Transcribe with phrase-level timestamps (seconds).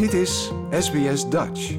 [0.00, 1.76] Dit is SBS Dutch.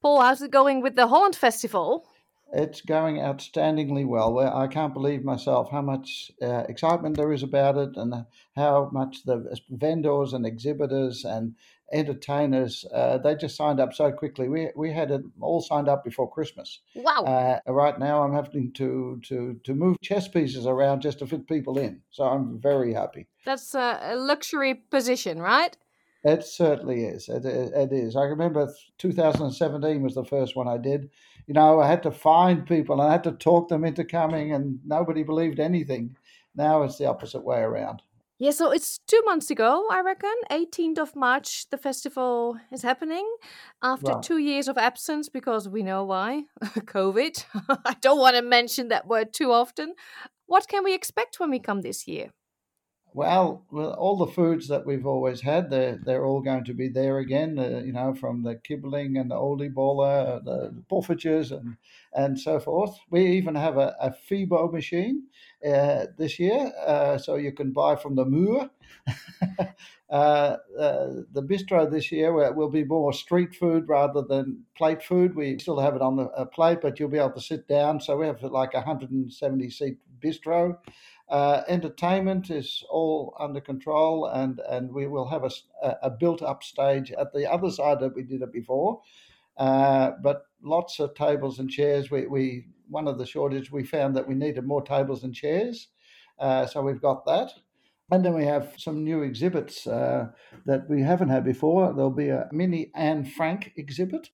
[0.00, 2.04] Paul, how's it going with the Holland Festival?
[2.52, 4.32] It's going outstandingly well.
[4.32, 8.26] Well, I can't believe myself how much uh, excitement there is about it and
[8.56, 11.54] how much the vendors and exhibitors and
[11.92, 14.48] entertainers uh, they just signed up so quickly.
[14.48, 16.80] We we had it all signed up before Christmas.
[16.96, 17.22] Wow.
[17.24, 21.46] Uh, right now, I'm having to to to move chess pieces around just to fit
[21.46, 22.02] people in.
[22.10, 23.26] So I'm very happy.
[23.44, 25.76] That's a, a luxury position, right?
[26.24, 27.28] It certainly is.
[27.28, 28.16] It, it, it is.
[28.16, 31.10] I remember 2017 was the first one I did.
[31.46, 34.52] You know, I had to find people and I had to talk them into coming,
[34.54, 36.16] and nobody believed anything.
[36.54, 38.00] Now it's the opposite way around.
[38.38, 40.34] Yeah, so it's two months ago, I reckon.
[40.50, 43.26] 18th of March, the festival is happening
[43.82, 44.22] after Right.
[44.22, 47.44] two years of absence because we know why COVID.
[47.84, 49.94] I don't want to mention that word too often.
[50.46, 52.30] What can we expect when we come this year?
[53.14, 56.88] Well, well, all the foods that we've always had, they're, they're all going to be
[56.88, 61.76] there again, uh, you know, from the kibbeling and the oliebollen, the poffertjes and,
[62.12, 62.98] and so forth.
[63.10, 65.28] We even have a, a FEBO machine
[65.64, 68.68] uh, this year, uh, so you can buy from the Moor.
[70.10, 70.56] uh, uh,
[71.32, 75.36] the bistro this year will be more street food rather than plate food.
[75.36, 78.00] We still have it on the plate, but you'll be able to sit down.
[78.00, 80.78] So we have like a 170 seat bistro.
[81.28, 87.10] Uh, entertainment is all under control, and, and we will have a, a built-up stage
[87.12, 89.00] at the other side that we did it before.
[89.56, 92.10] Uh, but lots of tables and chairs.
[92.10, 95.88] We, we one of the shortage we found that we needed more tables and chairs,
[96.38, 97.50] uh, so we've got that.
[98.10, 100.28] And then we have some new exhibits uh,
[100.66, 101.92] that we haven't had before.
[101.92, 104.28] There'll be a mini Anne Frank exhibit,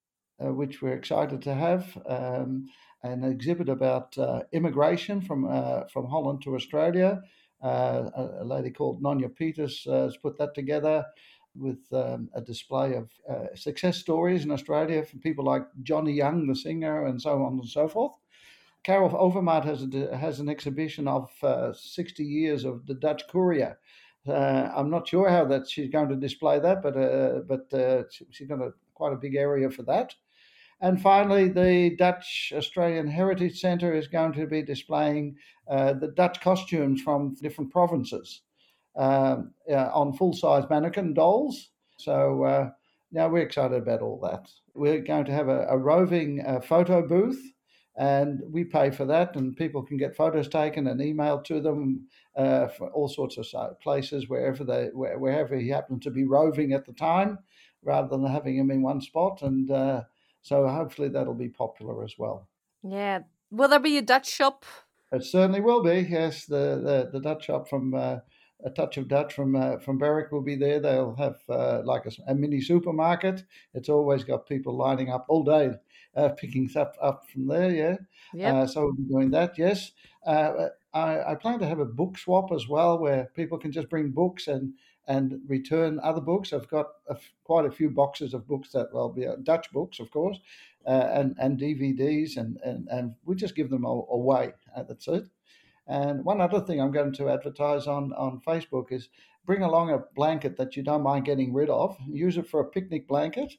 [0.44, 1.96] uh, which we're excited to have.
[2.06, 2.68] Um,
[3.02, 7.22] an exhibit about uh, immigration from uh, from Holland to Australia.
[7.62, 11.04] Uh, a, a lady called Nonya Peters uh, has put that together
[11.54, 16.46] with um, a display of uh, success stories in Australia from people like Johnny Young,
[16.46, 18.12] the singer, and so on and so forth.
[18.82, 23.78] Carol Overmaat has a, has an exhibition of uh, 60 years of the Dutch Courier.
[24.26, 26.94] I'm not sure how that she's going to display that, but
[27.46, 30.14] but she- she's got a, quite a big area for that.
[30.82, 35.36] And finally, the Dutch Australian Heritage Centre is going to be displaying
[35.68, 38.42] uh, the Dutch costumes from different provinces
[38.96, 41.70] um, uh, on full size mannequin dolls.
[41.98, 42.70] So, uh,
[43.12, 44.48] now we're excited about all that.
[44.74, 47.42] We're going to have a, a roving uh, photo booth,
[47.96, 52.06] and we pay for that, and people can get photos taken and emailed to them
[52.36, 56.72] uh, for all sorts of places, wherever they where, wherever he happened to be roving
[56.72, 57.38] at the time,
[57.82, 59.42] rather than having him in one spot.
[59.42, 60.02] And uh,
[60.42, 62.48] so hopefully that'll be popular as well.
[62.82, 63.20] Yeah.
[63.50, 64.64] Will there be a Dutch shop?
[65.12, 66.06] It certainly will be.
[66.08, 68.18] Yes, the the, the Dutch shop from uh,
[68.64, 70.80] a touch of Dutch from uh, from Berwick will be there.
[70.80, 73.44] They'll have uh, like a mini supermarket.
[73.74, 75.70] It's always got people lining up all day,
[76.16, 77.70] uh, picking stuff up from there.
[77.70, 77.96] Yeah.
[78.34, 78.54] Yep.
[78.54, 79.58] Uh, so we'll be doing that.
[79.58, 79.92] Yes.
[80.24, 83.88] Uh, I, I plan to have a book swap as well, where people can just
[83.88, 84.74] bring books and
[85.06, 86.52] and return other books.
[86.52, 89.70] I've got a f- quite a few boxes of books that will be uh, Dutch
[89.72, 90.38] books, of course,
[90.86, 94.52] uh, and and DVDs, and and and we just give them a- away.
[94.74, 95.24] Uh, that's it.
[95.86, 99.08] And one other thing I'm going to advertise on on Facebook is
[99.46, 101.96] bring along a blanket that you don't mind getting rid of.
[102.08, 103.52] Use it for a picnic blanket,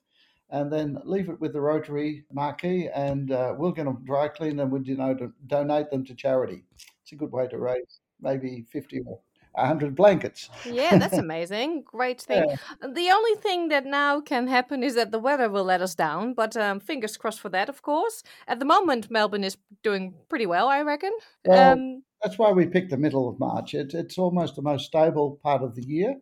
[0.49, 4.71] and then leave it with the Rotary marquee, and we'll get them dry cleaned and
[4.71, 5.15] we'll you know
[5.47, 6.63] donate them to charity.
[7.01, 9.19] It's a good way to raise maybe fifty or
[9.55, 10.49] hundred blankets.
[10.65, 11.83] Yeah, that's amazing.
[11.83, 12.45] Great thing.
[12.47, 12.87] Yeah.
[12.87, 16.33] The only thing that now can happen is that the weather will let us down,
[16.33, 18.23] but um, fingers crossed for that, of course.
[18.47, 21.11] At the moment, Melbourne is doing pretty well, I reckon.
[21.45, 23.73] Well, um, that's why we picked the middle of March.
[23.73, 26.15] It, it's almost the most stable part of the year,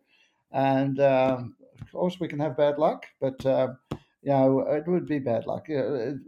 [0.52, 3.78] and um, of course we can have bad luck, but um,
[4.22, 5.68] you know it would be bad luck.
[5.68, 6.18] You, know,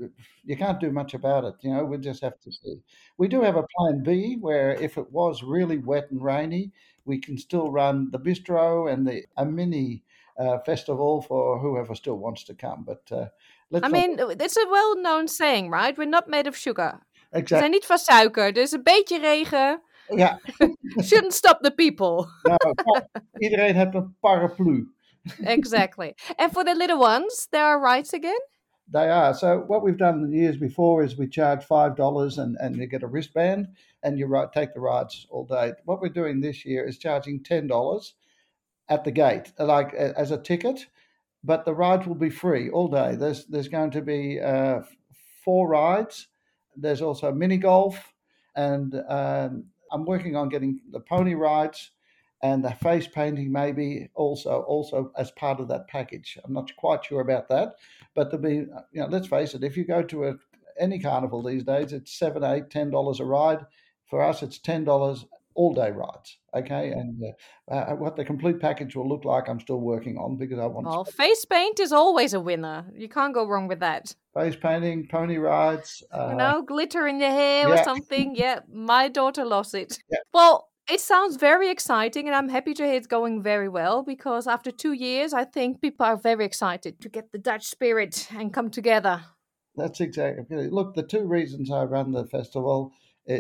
[0.45, 1.55] you can't do much about it.
[1.61, 2.83] You know we just have to see.
[3.19, 6.73] We do have a plan B where if it was really wet and rainy,
[7.05, 10.03] we can still run the bistro and the a mini
[10.39, 12.85] uh, festival for whoever still wants to come.
[12.85, 13.27] But uh,
[13.71, 15.97] let's I not- mean, it's a well-known saying, right?
[15.99, 17.01] We're not made of sugar.
[17.35, 17.57] Exactly.
[17.57, 20.41] We zijn niet van suiker, dus een beetje regen Ja,
[21.09, 22.27] shouldn't stop the people.
[22.43, 22.75] nou,
[23.39, 24.93] iedereen heeft een paraplu.
[25.41, 26.15] Exactly.
[26.39, 28.39] And for the little ones, there are rights again?
[28.93, 29.33] They are.
[29.33, 32.87] So what we've done the years before is we charge five dollars and, and you
[32.87, 33.69] get a wristband
[34.03, 35.73] and you ri- take the rides all day.
[35.85, 38.15] What we're doing this year is charging ten dollars
[38.89, 40.87] at the gate, like a- as a ticket,
[41.45, 43.15] but the rides will be free all day.
[43.17, 44.81] There's there's going to be uh,
[45.45, 46.29] four rides.
[46.77, 48.13] There's also mini golf,
[48.57, 51.92] and um, I'm working on getting the pony rides
[52.43, 56.39] and the face painting maybe also also as part of that package.
[56.45, 57.75] I'm not quite sure about that,
[58.15, 60.35] but to be you know, let's face it, if you go to a,
[60.79, 63.65] any carnival these days, it's seven, eight, ten dollars a ride.
[64.07, 65.25] For us, it's ten dollars
[65.55, 66.39] all day rides.
[66.55, 67.23] Okay, and
[67.71, 70.67] uh, uh, what the complete package will look like, I'm still working on because I
[70.67, 70.87] want.
[70.87, 72.87] Well, face paint is always a winner.
[72.95, 74.15] You can't go wrong with that.
[74.35, 76.03] Face painting, pony rides.
[76.13, 77.81] Uh, you know, glitter in your hair yeah.
[77.81, 78.35] or something.
[78.35, 79.99] yeah, my daughter loves it.
[80.11, 80.19] Yeah.
[80.35, 84.47] Well, it sounds very exciting, and I'm happy to hear it's going very well because
[84.47, 88.53] after two years, I think people are very excited to get the Dutch spirit and
[88.53, 89.23] come together.
[89.77, 90.69] That's exactly.
[90.69, 92.93] Look, the two reasons I run the festival,
[93.31, 93.37] uh,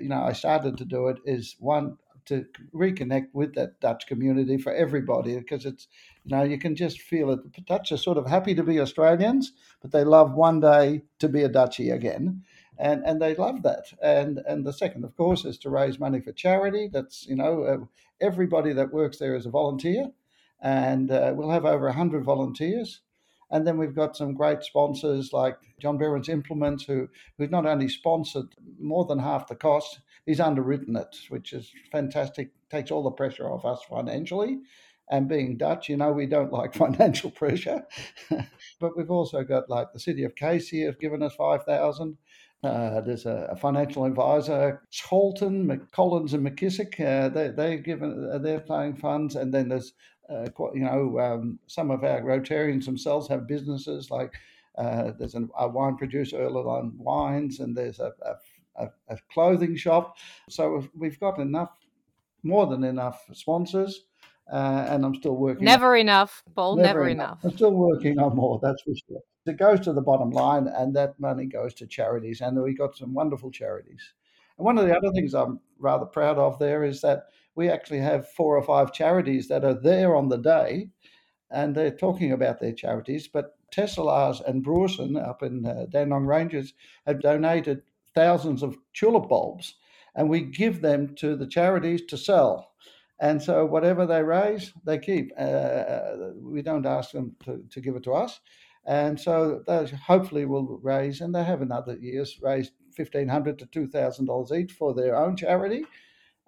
[0.00, 1.96] you know, I started to do it is one
[2.26, 2.44] to
[2.74, 5.88] reconnect with that Dutch community for everybody because it's,
[6.24, 7.40] you know, you can just feel it.
[7.54, 11.28] The Dutch are sort of happy to be Australians, but they love one day to
[11.28, 12.42] be a Dutchie again
[12.80, 13.92] and and they love that.
[14.02, 16.88] And and the second, of course, is to raise money for charity.
[16.90, 17.76] That's you know uh,
[18.20, 20.10] everybody that works there is a volunteer,
[20.60, 23.02] and uh, we'll have over hundred volunteers.
[23.52, 27.88] And then we've got some great sponsors like John Behrens Implements, who who's not only
[27.88, 32.50] sponsored more than half the cost, he's underwritten it, which is fantastic.
[32.70, 34.60] Takes all the pressure off us financially.
[35.12, 37.82] And being Dutch, you know, we don't like financial pressure.
[38.80, 42.16] but we've also got like the city of Casey have given us five thousand.
[42.62, 47.00] Uh, there's a, a, financial advisor, Cholton, McCollins, and McKissick.
[47.00, 49.94] Uh, they they're given uh, they're playing funds, and then there's
[50.28, 54.34] uh, you know um, some of our Rotarians themselves have businesses like
[54.76, 58.12] uh, there's an, a wine producer, Erlen Wines, and there's a,
[58.76, 60.16] a, a, clothing shop.
[60.48, 61.70] So we've got enough,
[62.42, 64.04] more than enough sponsors.
[64.50, 65.64] Uh, and I'm still working.
[65.64, 66.76] Never on, enough, Paul.
[66.76, 67.38] Never, never enough.
[67.42, 67.52] enough.
[67.52, 68.58] I'm still working on more.
[68.60, 72.40] That's for sure it goes to the bottom line, and that money goes to charities.
[72.40, 74.12] And we got some wonderful charities.
[74.58, 77.24] And one of the other things I'm rather proud of there is that
[77.54, 80.90] we actually have four or five charities that are there on the day,
[81.50, 83.28] and they're talking about their charities.
[83.28, 86.74] But Tesselaars and Broersen up in uh, Dandenong Ranges
[87.06, 87.82] have donated
[88.14, 89.74] thousands of tulip bulbs,
[90.14, 92.72] and we give them to the charities to sell.
[93.20, 95.30] And so whatever they raise, they keep.
[95.38, 98.40] Uh, uh we don't ask them to, to give it to us.
[98.86, 103.66] And so those hopefully will raise, and they have in other years raised 1,500 to
[103.66, 105.84] two thousand dollars each for their own charity.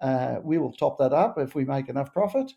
[0.00, 2.52] Uh, we will top that up if we make enough profit,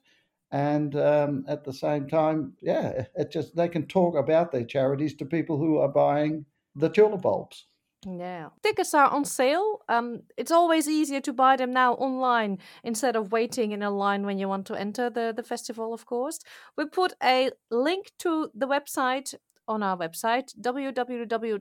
[0.51, 5.15] and um, at the same time, yeah, it just they can talk about their charities
[5.15, 6.45] to people who are buying
[6.75, 7.65] the tulip bulbs.
[8.05, 8.49] Yeah.
[8.61, 9.81] Tickets are on sale.
[9.89, 14.25] Um, it's always easier to buy them now online instead of waiting in a line
[14.25, 16.39] when you want to enter the, the festival, of course.
[16.77, 19.33] We put a link to the website
[19.67, 21.59] on our website www.sbs.com.au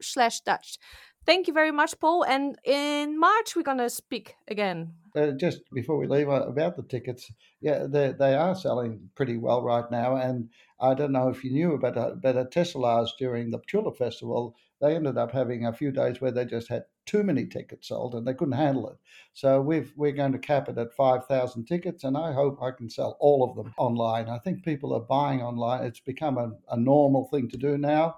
[0.00, 0.78] slash Dutch.
[1.26, 2.24] Thank you very much, Paul.
[2.24, 4.94] And in March, we're going to speak again.
[5.14, 7.30] Uh, just before we leave uh, about the tickets,
[7.60, 10.16] yeah, they, they are selling pretty well right now.
[10.16, 10.48] And
[10.80, 14.56] I don't know if you knew about uh, but at Tesselaars during the Tulip Festival,
[14.80, 18.14] they ended up having a few days where they just had too many tickets sold
[18.14, 18.96] and they couldn't handle it.
[19.34, 22.88] So we've, we're going to cap it at 5,000 tickets, and I hope I can
[22.88, 24.28] sell all of them online.
[24.28, 25.84] I think people are buying online.
[25.84, 28.16] It's become a, a normal thing to do now.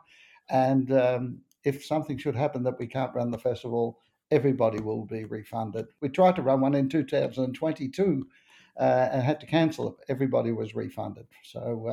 [0.51, 3.99] And um, if something should happen that we can't run the festival,
[4.31, 5.87] everybody will be refunded.
[6.01, 8.27] We tried to run one in 2022
[8.79, 9.95] uh, and had to cancel it.
[10.09, 11.27] Everybody was refunded.
[11.45, 11.87] So,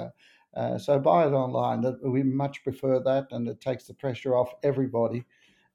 [0.55, 1.85] uh, uh, so buy it online.
[2.03, 5.25] We much prefer that, and it takes the pressure off everybody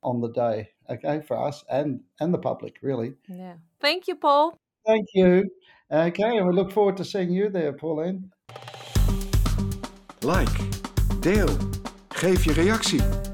[0.02, 0.70] on the day.
[0.90, 3.14] Okay, for us and and the public, really.
[3.28, 3.54] Yeah.
[3.80, 4.58] Thank you, Paul.
[4.86, 5.44] Thank you.
[5.90, 8.30] Okay, and we look forward to seeing you there, Pauline.
[10.22, 10.58] Like,
[11.20, 11.56] deel,
[12.08, 13.33] geef je reactie.